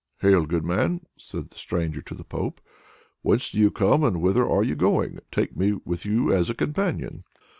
[0.21, 2.59] "Hail, good man!" said the stranger to the Pope.
[3.21, 5.19] "Whence do you come and whither are you going?
[5.31, 7.23] Take me with you as a companion."